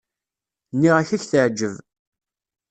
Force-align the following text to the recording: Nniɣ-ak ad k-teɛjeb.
Nniɣ-ak 0.73 1.09
ad 1.15 1.19
k-teɛjeb. 1.21 1.73